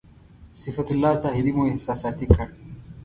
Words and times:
صفت 0.55 0.91
الله 0.91 1.13
زاهدي 1.15 1.51
مو 1.55 1.63
احساساتي 1.71 2.25
کړ. 2.33 2.47